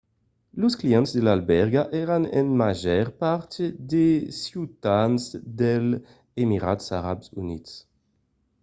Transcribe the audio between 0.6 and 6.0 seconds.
los clients de l'albèrga èran en màger part de ciutadans dels